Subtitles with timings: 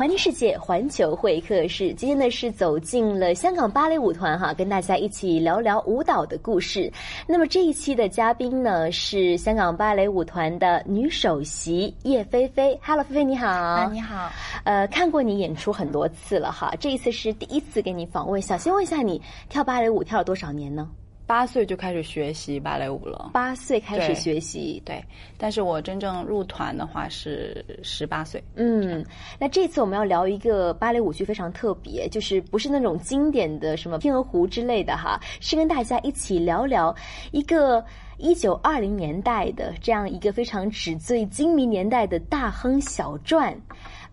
[0.00, 1.92] 环听世界，环球会客室。
[1.92, 6.90] 今天呢是走进了香港芭蕾舞团哈，跟大家一起聊聊舞蹈的故事。
[7.26, 12.80] 那么这一期的嘉宾呢是香港芭蕾舞团的女首席叶菲菲。
[12.82, 13.46] Hello，菲菲你好。
[13.46, 14.32] 啊，你好。
[14.64, 18.40] 呃，看过你演出很多次了哈，这一次是第一次给你访问。
[18.40, 19.20] 想先问一下，你
[19.50, 20.88] 跳芭蕾舞跳了多少年呢？
[21.30, 23.30] 八岁就开始学习芭蕾舞了。
[23.32, 25.00] 八岁开始学习，对。
[25.38, 28.42] 但是我真正入团的话是十八岁。
[28.56, 29.06] 嗯，
[29.38, 36.92] 那这次我们要聊一个芭蕾舞剧非常特别，就是不是那种经典的什么《天鹅湖》之类的哈，是跟大家一起聊聊
[37.30, 37.84] 一个
[38.18, 43.56] 一九二零年代的这样一个非常纸醉金迷年代的大亨小传。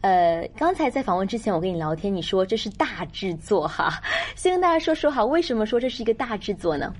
[0.01, 3.99] 呃，刚才在访问之前，我跟你聊天，你说这是大制作哈，
[4.35, 6.93] 先跟大家说说哈，为什么说这是一个大制作呢？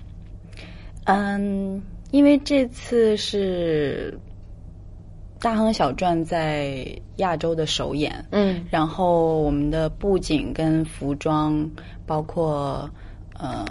[1.07, 4.13] 嗯，因为这次是
[5.41, 6.85] 《大亨小传》在
[7.15, 11.65] 亚洲的首演，嗯，然后我们的布景跟服装，
[12.05, 12.89] 包括
[13.39, 13.65] 呃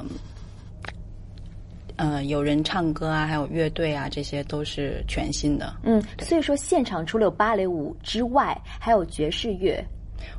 [1.97, 5.77] 呃有人唱歌啊，还有乐队啊，这些都是全新的。
[5.83, 9.85] 嗯，所以说现场除了有芭蕾舞之外，还有爵士乐。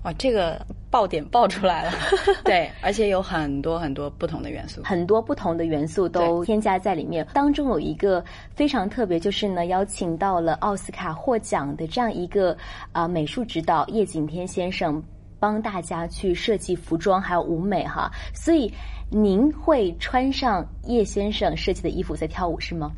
[0.04, 1.92] 哇，这个爆点爆出来了，
[2.46, 7.26] 对，而且有很多很多不同的元素，很多不同的元素都添加在里面。
[7.34, 8.24] 当中有一个
[8.56, 12.56] 非常特别，就是呢，邀请到了奥斯卡获奖的这样一个
[12.92, 15.02] 啊美术指导叶景天先生，
[15.40, 18.12] 帮大家去设计服装还有舞美哈。
[18.34, 18.72] 所以
[19.10, 22.92] 您会穿上叶先生设计的衣服在跳舞是吗？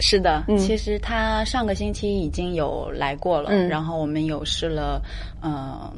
[0.00, 5.00] 是的，其实他上个星期已经有来过了，然后我们有试了，
[5.42, 5.90] 嗯，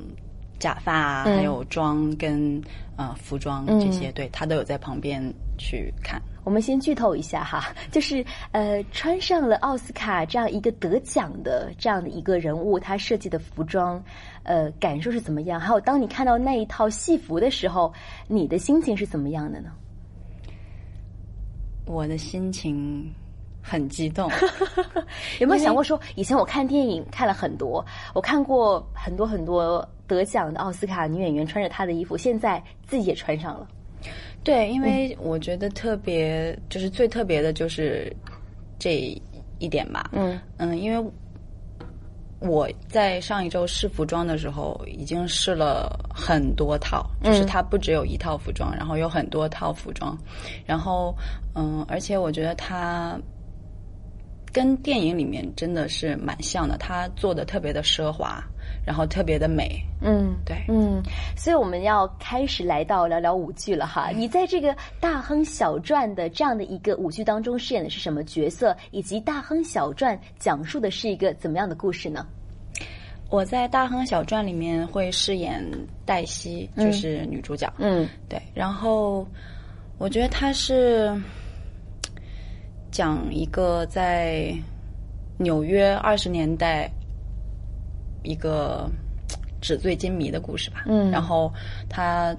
[0.58, 2.62] 假发还有妆跟
[2.96, 5.20] 呃服装这些，对他都有在旁边
[5.58, 6.22] 去看。
[6.44, 14.02] 我们先剧透一下哈， 就是呃穿上了奥斯卡这样一个得奖的这样的一个人物，他设计的服装，
[14.44, 15.60] 呃感受是怎么样？
[15.60, 17.92] 还有当你看到那一套戏服的时候，
[18.28, 19.70] 你的心情是怎么样的呢？
[21.84, 23.12] 我的心情。
[23.68, 24.30] 很激动，
[25.40, 27.84] 有没有想过说，以前我看电影看了很多，
[28.14, 33.68] 我看过很多很多得奖的奥斯卡女演员穿着她的衣服，现在自己也穿上了。
[34.42, 38.10] 对，因为我觉得特别，就是最特别的就是
[38.78, 39.14] 这
[39.58, 40.08] 一点吧。
[40.12, 41.12] 嗯嗯，因为
[42.40, 50.16] 我在上一周试服装的时候，已经试了很多套，就是它不只有一套服装，然后有很多套服装，
[50.64, 51.14] 然后
[51.54, 53.20] 嗯，而且我觉得它。
[54.58, 58.42] 跟电影里面真的是蛮像的，他做的特别的奢华，
[58.84, 59.80] 然后特别的美。
[60.02, 61.00] 嗯，对，嗯，
[61.36, 64.10] 所以我们要开始来到聊聊舞剧了哈。
[64.10, 68.76] 你在这个《大亨小传》的这样的一个舞剧当中饰演的是什么角色？
[68.90, 72.26] 以及《大亨小传》讲述的是一个怎么样的故事呢？
[73.30, 75.64] 我在《大亨小传》里面会饰演
[76.04, 77.72] 黛西，就是女主角。
[77.78, 78.42] 嗯，对。
[78.54, 79.24] 然后
[79.98, 81.16] 我觉得她是。
[82.98, 84.52] 讲一个在
[85.36, 86.90] 纽约二十年代
[88.24, 88.90] 一个
[89.60, 90.82] 纸醉金迷的故事吧。
[90.86, 91.48] 嗯，然后
[91.88, 92.36] 它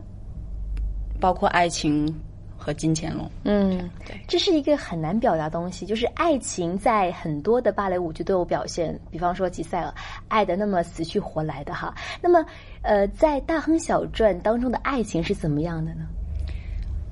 [1.18, 2.14] 包括爱情
[2.58, 3.32] 和金钱龙。
[3.46, 9.94] 嗯，对，这是一个很难表达东西，就是爱情在很多的芭蕾舞剧都有表现，比方说吉赛尔
[10.28, 11.96] 爱的那么死去活来的哈。
[12.22, 12.46] 那么，
[12.82, 16.06] 呃，在《大亨小传》当中的爱情是怎么样的呢？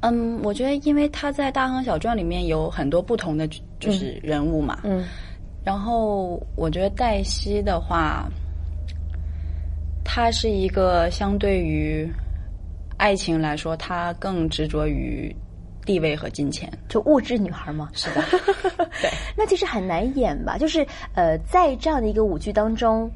[0.01, 3.47] 嗯，我觉得，因为他在《大亨小传》里面有很多不同的
[3.79, 5.03] 就是人物嘛，嗯，
[5.63, 8.29] 然后我觉得黛西的话，
[10.03, 12.07] 她是一个相对于
[12.97, 15.35] 爱情来说，她更执着于
[15.85, 18.21] 地位和金钱，就物质女孩嘛，是的，
[19.01, 20.57] 对，那其实很难演吧？
[20.57, 20.85] 就是
[21.15, 23.09] 呃，在这样的一个舞剧当中。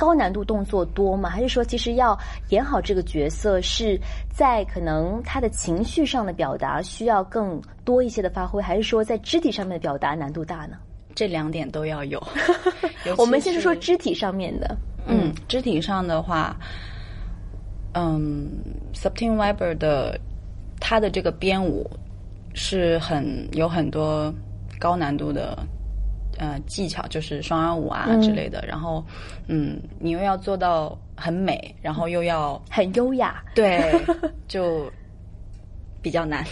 [0.00, 1.28] 高难度动作多吗？
[1.28, 2.18] 还是说，其实要
[2.48, 4.00] 演好这个角色，是
[4.32, 10.78] 在可能他的情绪上的表达需要更多一些的发挥，还是说在肢体上面的表达难度大呢？
[11.14, 12.18] 这两点都要有。
[13.18, 14.74] 我们先是说肢体上面的。
[15.06, 16.56] 嗯，肢体上的话，
[17.92, 18.48] 嗯
[18.94, 20.18] ，Subtin Weber 的
[20.80, 21.90] 他的这个编舞
[22.54, 24.32] 是很有很多
[24.78, 25.58] 高难度的。
[26.40, 29.04] 呃，技巧就是双人舞啊之类的，然后，
[29.46, 33.92] 嗯，你又要做到很美，然后又要很优雅，对，
[34.48, 34.90] 就
[36.00, 36.42] 比较难。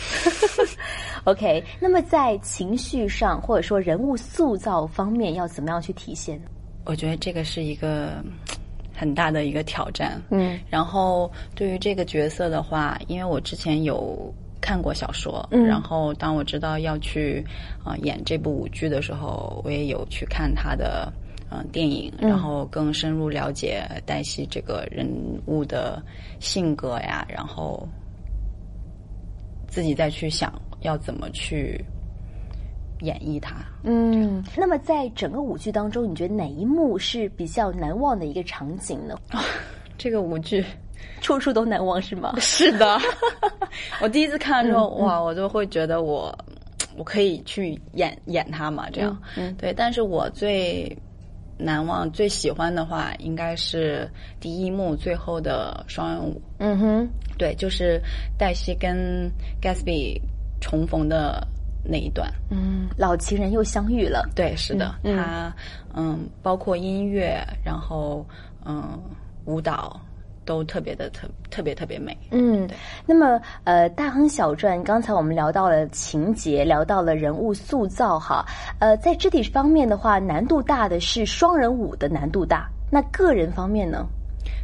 [1.24, 6.38] OK，那么在情绪上或者说人物塑造方面，要怎么样去体现？
[6.84, 8.22] 我觉得这个是一个
[8.94, 10.20] 很大的一个挑战。
[10.28, 14.30] 嗯，然后对于这个角色的话，因为我之前有。
[14.60, 17.44] 看过小说，然后当我知道要去
[17.84, 21.12] 啊演这部舞剧的时候，我也有去看他的
[21.50, 25.08] 嗯电影，然后更深入了解黛西这个人
[25.46, 26.02] 物的
[26.40, 27.86] 性格呀，然后
[29.68, 31.84] 自己再去想要怎么去
[33.00, 33.56] 演绎它。
[33.84, 39.16] 嗯，那么在整个舞剧当中，你觉得哪一幕是比较难忘的一个场景呢？
[39.96, 40.64] 这个舞剧
[41.20, 42.34] 处处都难忘是吗？
[42.38, 42.98] 是的，
[44.00, 46.36] 我第一次看的时候，哇，我就会觉得我
[46.96, 49.72] 我可以去演演他嘛，这样，嗯对。
[49.72, 50.96] 但是我最
[51.56, 54.08] 难忘、最喜欢的话，应该是
[54.40, 56.40] 第一幕最后的双人舞。
[56.58, 58.00] 嗯哼，对，就是
[58.38, 59.30] 黛西跟
[59.60, 60.20] Gatsby
[60.60, 61.46] 重逢的
[61.84, 62.32] 那一段。
[62.50, 64.28] 嗯，老情人又相遇了。
[64.34, 65.52] 对，是的，嗯它
[65.94, 68.24] 嗯，包括音乐，然后
[68.64, 68.96] 嗯，
[69.44, 70.00] 舞蹈
[70.48, 72.16] 都特别的特特别特别美。
[72.30, 72.66] 嗯，
[73.04, 78.42] 那么呃，《大亨小传》刚才我们聊到了情节，聊到了人物塑造哈。
[78.80, 82.66] 呃，在肢体方面的话，难度大的是双人舞的难度大。
[82.90, 84.06] 那个人方面呢？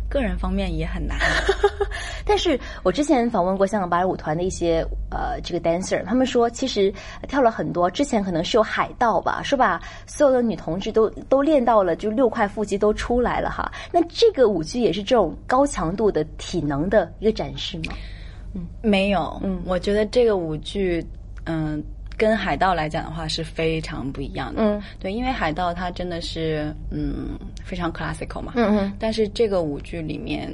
[0.08, 1.18] 个人方面也很难。
[2.24, 6.92] 但是我之前访问过香港芭蕾舞团的一些呃这个 dancer，他们说其实
[7.28, 9.80] 跳了很多，之前可能是有海盗吧，是把？
[10.06, 13.70] 所有的女同志都都练到了，就六块腹肌都出来了哈。
[13.92, 17.94] 那这个舞剧也是这种高强度的体能的一个展示吗？
[18.54, 21.04] 嗯没有，嗯，我觉得这个舞剧，
[21.44, 21.82] 嗯，
[22.16, 24.62] 跟海盗来讲的话是非常不一样的。
[24.62, 28.52] 嗯，对，因为海盗它真的是嗯非常 classical 嘛。
[28.56, 30.50] 嗯嗯但是这个舞剧里面，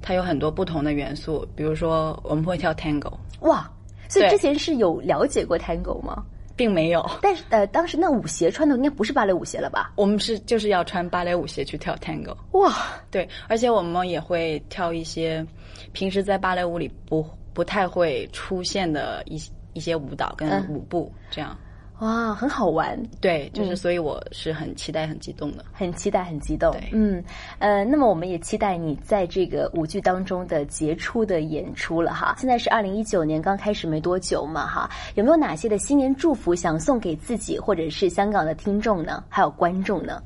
[0.00, 3.70] 它有很多不同的元素，比如说我们会跳 tango，哇，
[4.08, 6.24] 所以之前是有了解过 tango 吗？
[6.56, 7.08] 并没有。
[7.22, 9.92] 但是呃，当时那舞鞋穿的应该不是芭蕾舞鞋了吧？
[9.96, 12.70] 我们是就是要穿芭蕾舞鞋去跳 tango，哇，
[13.10, 15.44] 对，而且我们也会跳一些
[15.92, 17.24] 平时在芭蕾舞里不
[17.54, 21.56] 不太会出现的一些一些舞蹈跟嗯舞步，这样。
[22.00, 22.98] 哇，很好玩。
[23.20, 25.62] 对，嗯就是所以我是很期待、很激动的。
[25.70, 26.88] 很期待，很激动对。
[26.92, 27.22] 嗯，
[27.58, 32.34] 呃，那么我们也期待你在这个舞剧当中的杰出的演出了哈。
[32.38, 39.22] 现在是二零一九年刚开始没多久嘛哈，有没有哪些的新年祝福想送给自己或者是香港的听众呢？
[39.28, 40.22] 还有观众呢？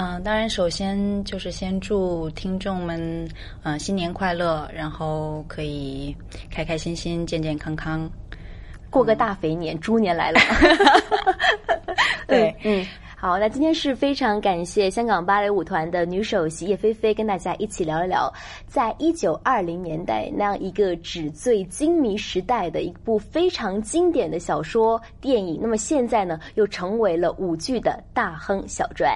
[0.00, 3.28] 嗯、当然，首先就是先祝听众们，
[3.64, 6.14] 呃，新年快乐，然后可以
[6.52, 8.08] 开开心心、健健康康。
[8.90, 10.38] 过个大肥年，猪年来了。
[12.28, 12.86] 对嗯。
[13.20, 18.32] 好，那今天是非常感谢香港芭蕾舞团的女首席叶菲菲跟大家一起聊一聊，
[18.68, 29.06] 在一九二零年代那样一个纸醉金迷时代的一部非常经典的小说电影，那么现在呢又成为了舞剧的大亨小传。